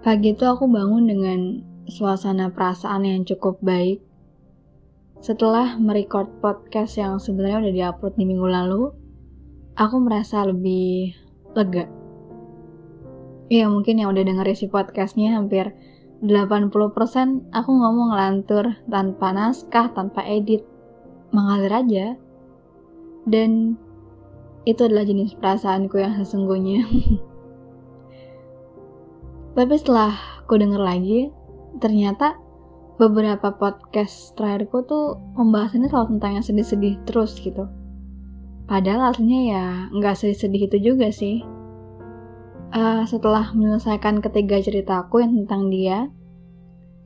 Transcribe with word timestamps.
Pagi 0.00 0.32
itu 0.32 0.48
aku 0.48 0.64
bangun 0.64 1.04
dengan 1.04 1.40
suasana 1.84 2.48
perasaan 2.48 3.04
yang 3.04 3.28
cukup 3.28 3.60
baik. 3.60 4.00
Setelah 5.20 5.76
merecord 5.76 6.40
podcast 6.40 6.96
yang 6.96 7.20
sebenarnya 7.20 7.68
udah 7.68 7.74
diupload 7.76 8.14
di 8.16 8.24
minggu 8.24 8.48
lalu, 8.48 8.88
aku 9.76 10.00
merasa 10.00 10.48
lebih 10.48 11.12
lega. 11.52 11.84
Ya 13.52 13.68
mungkin 13.68 14.00
yang 14.00 14.16
udah 14.16 14.24
denger 14.24 14.48
isi 14.48 14.72
podcastnya 14.72 15.36
hampir 15.36 15.76
80% 16.24 17.52
aku 17.52 17.68
ngomong 17.68 18.16
ngelantur 18.16 18.80
tanpa 18.88 19.36
naskah, 19.36 19.92
tanpa 19.92 20.24
edit, 20.24 20.64
mengalir 21.28 21.76
aja. 21.76 22.06
Dan 23.28 23.76
itu 24.64 24.80
adalah 24.80 25.04
jenis 25.04 25.36
perasaanku 25.36 26.00
yang 26.00 26.16
sesungguhnya. 26.16 26.88
Tapi 29.50 29.74
setelah 29.74 30.14
aku 30.46 30.58
denger 30.58 30.78
lagi, 30.78 31.30
ternyata 31.82 32.38
beberapa 33.00 33.56
podcast 33.56 34.36
terakhirku 34.36 34.84
tuh 34.84 35.16
pembahasannya 35.32 35.88
selalu 35.88 36.08
tentang 36.16 36.30
yang 36.36 36.44
sedih-sedih 36.44 36.94
terus 37.08 37.32
gitu. 37.40 37.64
Padahal 38.68 39.10
aslinya 39.10 39.40
ya 39.50 39.66
nggak 39.90 40.14
sedih-sedih 40.14 40.68
itu 40.68 40.76
juga 40.92 41.08
sih. 41.08 41.42
Uh, 42.70 43.02
setelah 43.02 43.50
menyelesaikan 43.50 44.22
ketiga 44.22 44.62
ceritaku 44.62 45.24
yang 45.24 45.42
tentang 45.42 45.72
dia, 45.74 46.06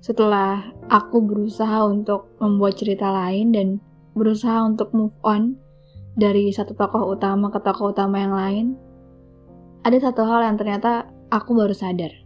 setelah 0.05 0.61
aku 0.93 1.25
berusaha 1.25 1.89
untuk 1.89 2.37
membuat 2.37 2.77
cerita 2.77 3.09
lain 3.09 3.57
dan 3.57 3.69
berusaha 4.13 4.61
untuk 4.67 4.93
move 4.93 5.17
on 5.25 5.57
dari 6.21 6.53
satu 6.53 6.77
tokoh 6.77 7.17
utama 7.17 7.49
ke 7.49 7.63
tokoh 7.65 7.97
utama 7.97 8.21
yang 8.21 8.35
lain, 8.37 8.67
ada 9.89 9.97
satu 9.97 10.27
hal 10.29 10.45
yang 10.45 10.61
ternyata 10.61 11.09
aku 11.33 11.57
baru 11.57 11.73
sadar. 11.73 12.24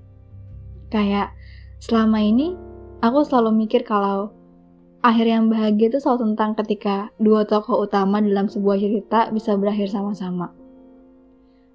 Kayak 0.88 1.36
selama 1.78 2.18
ini 2.20 2.56
aku 3.04 3.22
selalu 3.24 3.66
mikir 3.66 3.84
kalau 3.84 4.32
akhir 5.04 5.26
yang 5.28 5.46
bahagia 5.46 5.92
itu 5.94 5.98
selalu 6.02 6.32
tentang 6.32 6.58
ketika 6.58 7.14
dua 7.22 7.46
tokoh 7.46 7.86
utama 7.86 8.18
dalam 8.18 8.50
sebuah 8.50 8.76
cerita 8.80 9.28
bisa 9.30 9.54
berakhir 9.54 9.92
sama-sama. 9.92 10.50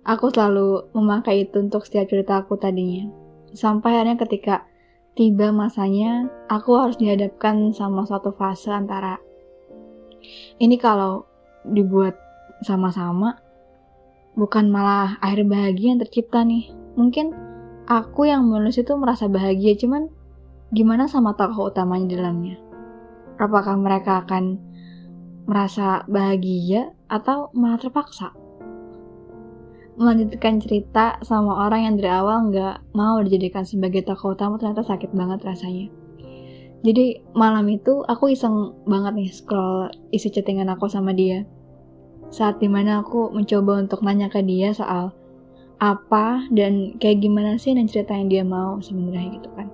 Aku 0.04 0.28
selalu 0.34 0.92
memakai 0.92 1.48
itu 1.48 1.64
untuk 1.64 1.88
setiap 1.88 2.12
cerita 2.12 2.44
aku 2.44 2.60
tadinya. 2.60 3.08
Sampai 3.56 3.96
akhirnya 3.96 4.20
ketika 4.20 4.68
tiba 5.16 5.56
masanya, 5.56 6.28
aku 6.52 6.76
harus 6.76 7.00
dihadapkan 7.00 7.72
sama 7.72 8.04
suatu 8.04 8.36
fase 8.36 8.68
antara 8.74 9.22
ini 10.60 10.76
kalau 10.80 11.28
dibuat 11.68 12.16
sama-sama, 12.64 13.40
bukan 14.36 14.72
malah 14.72 15.20
akhir 15.20 15.48
bahagia 15.48 15.96
yang 15.96 16.02
tercipta 16.02 16.44
nih. 16.44 16.72
Mungkin 16.96 17.36
aku 17.88 18.30
yang 18.30 18.48
menulis 18.48 18.80
itu 18.80 18.94
merasa 18.96 19.28
bahagia, 19.28 19.76
cuman 19.76 20.08
gimana 20.72 21.06
sama 21.10 21.36
tokoh 21.36 21.70
utamanya 21.70 22.08
di 22.08 22.16
dalamnya? 22.16 22.58
Apakah 23.38 23.76
mereka 23.76 24.24
akan 24.24 24.60
merasa 25.44 26.08
bahagia 26.08 26.96
atau 27.12 27.52
malah 27.52 27.80
terpaksa? 27.82 28.32
Melanjutkan 29.94 30.58
cerita 30.58 31.22
sama 31.22 31.70
orang 31.70 31.86
yang 31.86 31.96
dari 32.02 32.10
awal 32.10 32.50
nggak 32.50 32.98
mau 32.98 33.22
dijadikan 33.22 33.62
sebagai 33.62 34.02
tokoh 34.02 34.34
utama 34.34 34.58
ternyata 34.58 34.82
sakit 34.82 35.14
banget 35.14 35.46
rasanya. 35.46 35.88
Jadi 36.84 37.24
malam 37.32 37.64
itu 37.72 38.04
aku 38.04 38.34
iseng 38.34 38.76
banget 38.84 39.16
nih 39.16 39.30
scroll 39.32 39.88
isi 40.12 40.28
chattingan 40.34 40.68
aku 40.68 40.90
sama 40.90 41.16
dia. 41.16 41.48
Saat 42.34 42.60
di 42.60 42.68
mana 42.68 43.06
aku 43.06 43.30
mencoba 43.30 43.80
untuk 43.80 44.02
nanya 44.02 44.28
ke 44.28 44.42
dia 44.42 44.74
soal 44.74 45.14
apa 45.84 46.48
dan 46.56 46.96
kayak 47.04 47.20
gimana 47.20 47.60
sih 47.60 47.76
dan 47.76 47.92
cerita 47.92 48.16
yang 48.16 48.32
dia 48.32 48.44
mau 48.48 48.80
sebenarnya 48.80 49.36
gitu 49.36 49.50
kan. 49.52 49.68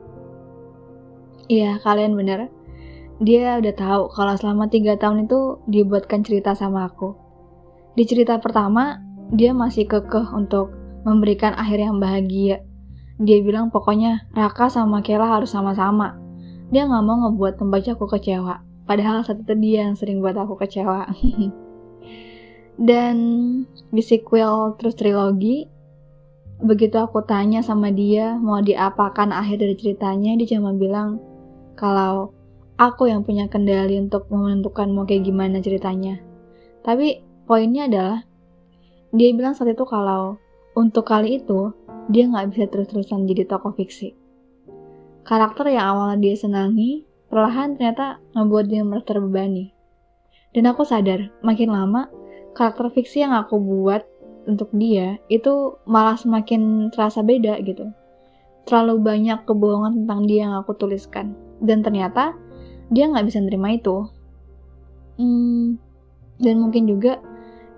Iya, 1.46 1.78
kalian 1.86 2.18
bener. 2.18 2.50
Dia 3.22 3.62
udah 3.62 3.74
tahu 3.78 4.02
kalau 4.16 4.34
selama 4.34 4.66
tiga 4.72 4.98
tahun 4.98 5.30
itu 5.30 5.62
dibuatkan 5.70 6.26
cerita 6.26 6.58
sama 6.58 6.90
aku. 6.90 7.14
Di 7.94 8.08
cerita 8.08 8.42
pertama, 8.42 9.02
dia 9.30 9.54
masih 9.54 9.86
kekeh 9.86 10.34
untuk 10.34 10.74
memberikan 11.06 11.54
akhir 11.54 11.78
yang 11.78 12.02
bahagia. 12.02 12.64
Dia 13.20 13.44
bilang 13.44 13.70
pokoknya 13.70 14.32
Raka 14.32 14.72
sama 14.72 15.04
Kela 15.04 15.28
harus 15.28 15.52
sama-sama. 15.52 16.16
Dia 16.72 16.88
nggak 16.88 17.04
mau 17.04 17.28
ngebuat 17.28 17.60
pembacaku 17.60 18.08
kecewa. 18.08 18.64
Padahal 18.88 19.22
saat 19.22 19.44
itu 19.44 19.54
dia 19.60 19.86
yang 19.86 20.00
sering 20.00 20.24
buat 20.24 20.38
aku 20.40 20.56
kecewa. 20.56 21.12
Dan 22.80 23.16
di 23.92 24.00
sequel 24.00 24.80
terus 24.80 24.96
trilogi, 24.96 25.68
begitu 26.60 27.00
aku 27.00 27.24
tanya 27.24 27.64
sama 27.64 27.90
dia 27.90 28.36
mau 28.36 28.60
diapakan 28.60 29.32
akhir 29.32 29.64
dari 29.64 29.76
ceritanya, 29.80 30.36
dia 30.36 30.60
cuma 30.60 30.76
bilang, 30.76 31.20
kalau 31.80 32.36
aku 32.76 33.08
yang 33.08 33.24
punya 33.24 33.48
kendali 33.48 34.00
untuk 34.00 34.28
menentukan 34.28 34.92
mau 34.92 35.08
kayak 35.08 35.28
gimana 35.28 35.64
ceritanya. 35.64 36.20
Tapi 36.84 37.24
poinnya 37.48 37.88
adalah 37.88 38.20
dia 39.16 39.32
bilang 39.36 39.56
saat 39.56 39.76
itu 39.76 39.84
kalau 39.88 40.40
untuk 40.76 41.08
kali 41.08 41.42
itu 41.44 41.72
dia 42.12 42.28
nggak 42.28 42.56
bisa 42.56 42.66
terus-terusan 42.68 43.28
jadi 43.28 43.48
tokoh 43.48 43.76
fiksi. 43.76 44.16
Karakter 45.28 45.70
yang 45.72 45.96
awalnya 45.96 46.18
dia 46.24 46.36
senangi, 46.40 47.06
perlahan 47.28 47.76
ternyata 47.78 48.18
ngebuat 48.34 48.66
dia 48.68 48.82
merasa 48.82 49.14
terbebani. 49.14 49.76
Dan 50.56 50.66
aku 50.66 50.82
sadar, 50.82 51.30
makin 51.46 51.70
lama 51.70 52.10
karakter 52.58 52.90
fiksi 52.90 53.22
yang 53.22 53.38
aku 53.38 53.62
buat 53.62 54.02
untuk 54.50 54.74
dia 54.74 55.22
itu 55.30 55.78
malah 55.86 56.18
semakin 56.18 56.90
terasa 56.90 57.22
beda 57.22 57.62
gitu. 57.62 57.94
Terlalu 58.66 59.02
banyak 59.02 59.46
kebohongan 59.46 60.04
tentang 60.04 60.26
dia 60.26 60.50
yang 60.50 60.58
aku 60.58 60.74
tuliskan. 60.74 61.38
Dan 61.62 61.86
ternyata 61.86 62.34
dia 62.90 63.06
nggak 63.06 63.30
bisa 63.30 63.40
nerima 63.46 63.78
itu. 63.78 64.10
Hmm, 65.22 65.78
dan 66.42 66.56
mungkin 66.58 66.90
juga 66.90 67.22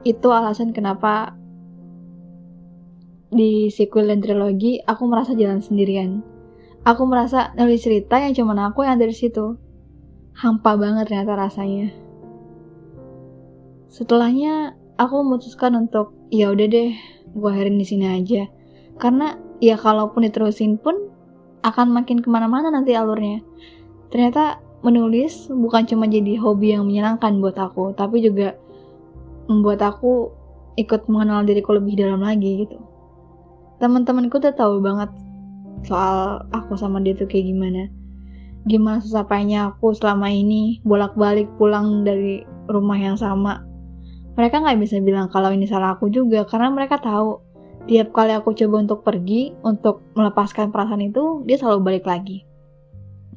itu 0.08 0.28
alasan 0.32 0.72
kenapa 0.72 1.36
di 3.32 3.72
sequel 3.72 4.12
dan 4.12 4.20
trilogi 4.20 4.84
aku 4.84 5.08
merasa 5.08 5.36
jalan 5.36 5.60
sendirian. 5.60 6.24
Aku 6.82 7.06
merasa 7.06 7.54
nulis 7.54 7.86
cerita 7.86 8.18
yang 8.18 8.34
cuma 8.34 8.58
aku 8.58 8.82
yang 8.82 8.98
ada 8.98 9.06
di 9.06 9.14
situ. 9.14 9.56
Hampa 10.34 10.74
banget 10.80 11.12
ternyata 11.12 11.38
rasanya. 11.38 11.94
Setelahnya 13.92 14.81
aku 15.02 15.26
memutuskan 15.26 15.74
untuk 15.74 16.14
ya 16.30 16.54
udah 16.54 16.68
deh 16.70 16.94
gue 17.34 17.50
akhirin 17.50 17.82
di 17.82 17.86
sini 17.90 18.06
aja 18.06 18.46
karena 19.02 19.34
ya 19.58 19.74
kalaupun 19.82 20.22
diterusin 20.30 20.78
pun 20.78 21.10
akan 21.62 21.94
makin 21.94 22.22
ke 22.22 22.30
mana-mana 22.30 22.74
nanti 22.74 22.98
alurnya. 22.98 23.42
Ternyata 24.10 24.60
menulis 24.82 25.48
bukan 25.50 25.86
cuma 25.86 26.10
jadi 26.10 26.36
hobi 26.42 26.74
yang 26.74 26.90
menyenangkan 26.90 27.38
buat 27.38 27.58
aku, 27.58 27.94
tapi 27.94 28.26
juga 28.26 28.58
membuat 29.46 29.82
aku 29.86 30.34
ikut 30.78 31.06
mengenal 31.06 31.46
diriku 31.46 31.78
lebih 31.78 32.02
dalam 32.02 32.26
lagi 32.26 32.66
gitu. 32.66 32.78
Teman-temanku 33.78 34.42
tuh 34.42 34.54
tahu 34.54 34.82
banget 34.82 35.10
soal 35.86 36.46
aku 36.54 36.78
sama 36.78 37.02
dia 37.02 37.14
tuh 37.14 37.30
kayak 37.30 37.50
gimana. 37.50 37.90
Gimana 38.70 39.02
susah 39.02 39.26
payahnya 39.26 39.74
aku 39.74 39.94
selama 39.98 40.30
ini 40.30 40.82
bolak-balik 40.86 41.50
pulang 41.58 42.06
dari 42.06 42.46
rumah 42.70 42.98
yang 42.98 43.18
sama. 43.18 43.66
Mereka 44.32 44.64
nggak 44.64 44.80
bisa 44.80 44.96
bilang 45.04 45.28
kalau 45.28 45.52
ini 45.52 45.68
salah 45.68 46.00
aku 46.00 46.08
juga 46.08 46.48
karena 46.48 46.72
mereka 46.72 47.04
tahu 47.04 47.44
tiap 47.90 48.16
kali 48.16 48.32
aku 48.32 48.56
coba 48.56 48.76
untuk 48.80 49.00
pergi 49.04 49.52
untuk 49.66 50.06
melepaskan 50.16 50.72
perasaan 50.72 51.04
itu 51.04 51.44
dia 51.44 51.60
selalu 51.60 51.80
balik 51.84 52.06
lagi. 52.08 52.48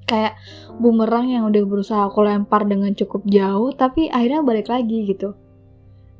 Kayak 0.04 0.38
bumerang 0.78 1.32
yang 1.32 1.48
udah 1.48 1.62
berusaha 1.64 2.02
aku 2.06 2.22
lempar 2.22 2.68
dengan 2.68 2.92
cukup 2.94 3.26
jauh 3.26 3.72
tapi 3.74 4.06
akhirnya 4.12 4.46
balik 4.46 4.70
lagi 4.70 5.08
gitu. 5.10 5.34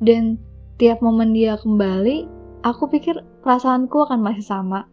Dan 0.03 0.43
tiap 0.81 0.99
momen 1.05 1.31
dia 1.31 1.55
kembali 1.55 2.27
aku 2.67 2.91
pikir 2.91 3.23
perasaanku 3.47 4.11
akan 4.11 4.25
masih 4.25 4.43
sama. 4.43 4.91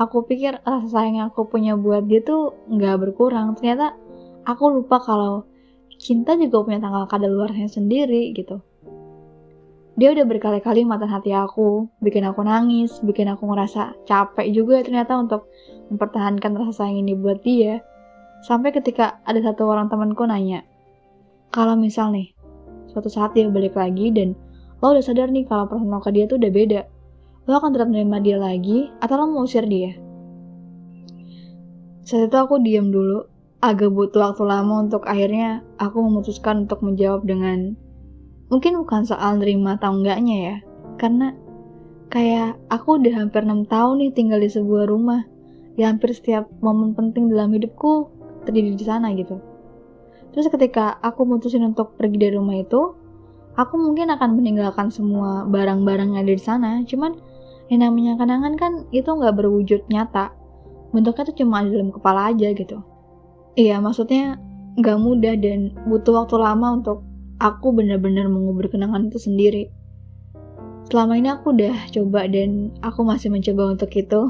Aku 0.00 0.24
pikir 0.24 0.58
rasa 0.64 0.88
sayang 0.88 1.20
yang 1.20 1.28
aku 1.28 1.44
punya 1.46 1.76
buat 1.76 2.08
dia 2.08 2.24
tuh 2.24 2.56
nggak 2.72 2.96
berkurang. 2.98 3.54
Ternyata 3.60 3.94
aku 4.48 4.72
lupa 4.72 4.98
kalau 4.98 5.44
cinta 6.00 6.32
juga 6.34 6.64
punya 6.64 6.80
tanggal 6.80 7.04
kadaluarsanya 7.04 7.68
sendiri 7.68 8.32
gitu 8.32 8.64
dia 10.00 10.16
udah 10.16 10.24
berkali-kali 10.24 10.88
mata 10.88 11.04
hati 11.04 11.36
aku, 11.36 11.84
bikin 12.00 12.24
aku 12.24 12.40
nangis, 12.40 13.04
bikin 13.04 13.28
aku 13.28 13.44
ngerasa 13.52 14.00
capek 14.08 14.48
juga 14.48 14.80
ternyata 14.80 15.12
untuk 15.20 15.52
mempertahankan 15.92 16.56
rasa 16.56 16.72
sayang 16.88 17.04
ini 17.04 17.12
buat 17.12 17.44
dia. 17.44 17.84
Sampai 18.40 18.72
ketika 18.72 19.20
ada 19.28 19.44
satu 19.44 19.68
orang 19.68 19.92
temanku 19.92 20.24
nanya, 20.24 20.64
kalau 21.52 21.76
misal 21.76 22.16
nih, 22.16 22.32
suatu 22.88 23.12
saat 23.12 23.36
dia 23.36 23.52
balik 23.52 23.76
lagi 23.76 24.08
dan 24.08 24.32
lo 24.80 24.96
udah 24.96 25.04
sadar 25.04 25.28
nih 25.28 25.44
kalau 25.44 25.68
perasaan 25.68 25.92
lo 25.92 26.00
ke 26.00 26.16
dia 26.16 26.24
tuh 26.24 26.40
udah 26.40 26.48
beda, 26.48 26.80
lo 27.44 27.60
akan 27.60 27.76
tetap 27.76 27.92
menerima 27.92 28.18
dia 28.24 28.36
lagi 28.40 28.88
atau 29.04 29.20
lo 29.20 29.28
mau 29.28 29.44
usir 29.44 29.68
dia? 29.68 29.92
Saat 32.08 32.32
itu 32.32 32.36
aku 32.40 32.56
diam 32.64 32.88
dulu, 32.88 33.28
agak 33.60 33.92
butuh 33.92 34.32
waktu 34.32 34.48
lama 34.48 34.80
untuk 34.80 35.04
akhirnya 35.04 35.60
aku 35.76 36.00
memutuskan 36.00 36.64
untuk 36.64 36.80
menjawab 36.80 37.28
dengan 37.28 37.76
mungkin 38.50 38.82
bukan 38.82 39.06
soal 39.06 39.38
nerima 39.38 39.78
atau 39.78 39.94
enggaknya 39.94 40.36
ya. 40.36 40.56
Karena 40.98 41.32
kayak 42.10 42.58
aku 42.68 42.98
udah 42.98 43.14
hampir 43.24 43.46
6 43.46 43.70
tahun 43.70 43.94
nih 44.02 44.10
tinggal 44.12 44.42
di 44.42 44.50
sebuah 44.50 44.90
rumah 44.90 45.22
ya 45.78 45.88
hampir 45.88 46.10
setiap 46.10 46.50
momen 46.58 46.92
penting 46.92 47.30
dalam 47.30 47.54
hidupku 47.54 48.10
terjadi 48.44 48.74
di 48.74 48.84
sana 48.84 49.14
gitu. 49.14 49.38
Terus 50.34 50.50
ketika 50.50 50.98
aku 51.00 51.24
mutusin 51.24 51.62
untuk 51.64 51.94
pergi 51.94 52.18
dari 52.18 52.34
rumah 52.36 52.58
itu 52.58 52.94
aku 53.54 53.74
mungkin 53.78 54.10
akan 54.14 54.38
meninggalkan 54.38 54.90
semua 54.90 55.46
barang-barang 55.46 56.14
yang 56.14 56.20
ada 56.26 56.34
di 56.34 56.42
sana. 56.42 56.70
Cuman 56.86 57.16
yang 57.70 57.86
namanya 57.86 58.18
kenangan 58.18 58.54
kan 58.58 58.72
itu 58.90 59.06
nggak 59.06 59.34
berwujud 59.38 59.86
nyata. 59.90 60.34
Bentuknya 60.90 61.22
tuh 61.30 61.36
cuma 61.38 61.62
di 61.62 61.70
dalam 61.70 61.94
kepala 61.94 62.34
aja 62.34 62.50
gitu. 62.50 62.82
Iya 63.54 63.78
maksudnya 63.78 64.38
nggak 64.78 64.98
mudah 65.02 65.34
dan 65.38 65.74
butuh 65.86 66.22
waktu 66.22 66.36
lama 66.38 66.78
untuk 66.78 67.02
aku 67.40 67.72
benar-benar 67.72 68.28
mengubur 68.28 68.68
kenangan 68.68 69.08
itu 69.08 69.16
sendiri. 69.16 69.72
Selama 70.92 71.16
ini 71.16 71.32
aku 71.32 71.56
udah 71.56 71.74
coba 71.88 72.28
dan 72.28 72.76
aku 72.84 73.00
masih 73.02 73.32
mencoba 73.32 73.72
untuk 73.72 73.90
itu. 73.96 74.20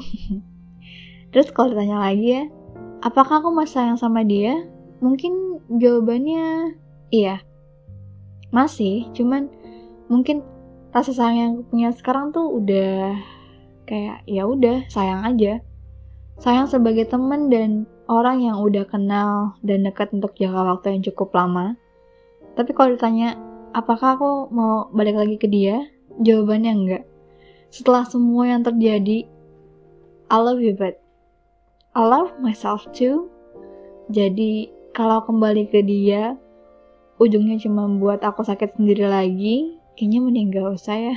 Terus 1.34 1.50
kalau 1.50 1.74
ditanya 1.74 1.98
lagi 1.98 2.26
ya 2.38 2.42
apakah 3.02 3.42
aku 3.42 3.50
masih 3.50 3.82
sayang 3.82 3.98
sama 3.98 4.22
dia? 4.22 4.64
Mungkin 5.02 5.64
jawabannya 5.72 6.76
iya. 7.10 7.42
Masih 8.54 9.08
cuman 9.16 9.48
mungkin 10.06 10.44
rasa 10.92 11.14
sayang 11.14 11.36
yang 11.36 11.50
aku 11.58 11.62
punya 11.70 11.88
sekarang 11.94 12.34
tuh 12.34 12.46
udah 12.50 13.16
kayak 13.88 14.22
ya 14.28 14.44
udah 14.46 14.86
sayang 14.92 15.24
aja. 15.26 15.64
Sayang 16.40 16.68
sebagai 16.68 17.08
temen 17.08 17.52
dan 17.52 17.84
orang 18.08 18.44
yang 18.44 18.60
udah 18.60 18.84
kenal 18.88 19.56
dan 19.64 19.84
dekat 19.84 20.12
untuk 20.12 20.36
jangka 20.36 20.60
waktu 20.60 20.96
yang 20.96 21.02
cukup 21.12 21.36
lama 21.36 21.79
tapi 22.58 22.70
kalau 22.74 22.94
ditanya 22.94 23.38
apakah 23.74 24.18
aku 24.18 24.30
mau 24.50 24.88
balik 24.90 25.16
lagi 25.18 25.36
ke 25.38 25.46
dia? 25.46 25.86
Jawabannya 26.20 26.72
enggak. 26.72 27.04
Setelah 27.70 28.02
semua 28.06 28.50
yang 28.50 28.66
terjadi 28.66 29.26
I 30.30 30.36
love 30.38 30.62
you 30.62 30.74
but 30.74 30.98
I 31.94 32.02
love 32.06 32.34
myself 32.42 32.86
too. 32.94 33.30
Jadi 34.10 34.70
kalau 34.90 35.22
kembali 35.22 35.70
ke 35.70 35.82
dia 35.86 36.34
ujungnya 37.20 37.60
cuma 37.60 37.86
buat 37.86 38.24
aku 38.24 38.42
sakit 38.42 38.80
sendiri 38.80 39.06
lagi 39.06 39.76
kayaknya 39.94 40.18
mending 40.24 40.48
gak 40.50 40.72
usah 40.72 40.96
ya 40.96 41.16